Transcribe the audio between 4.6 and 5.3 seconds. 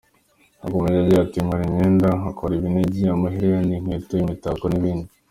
n’ibindi.